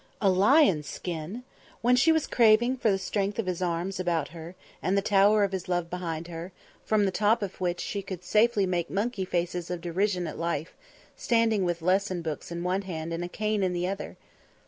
[0.19, 1.43] A lion's skin!
[1.83, 5.43] When she was craving for the strength of his arms about her, and the tower
[5.43, 6.51] of his love behind her,
[6.83, 10.73] from the top of which she could safely make monkey faces of derision at Life,
[11.15, 14.17] standing with lesson books in one hand and a cane in the other.